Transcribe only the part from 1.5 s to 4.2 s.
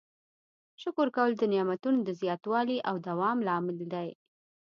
نعمتونو د زیاتوالي او دوام لامل دی.